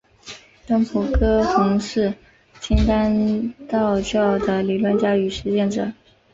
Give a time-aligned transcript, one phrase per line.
[0.65, 2.11] 东晋葛洪是
[2.59, 5.93] 金丹道教的理论家与实践者。